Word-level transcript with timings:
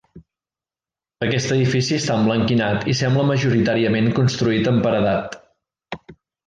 Aquest 1.25 1.53
edifici 1.57 1.93
està 1.99 2.17
emblanquinat 2.21 2.89
i 2.93 2.97
sembla 3.03 3.29
majoritàriament 3.33 4.13
construït 4.23 4.75
amb 4.75 4.87
paredat. 4.89 5.43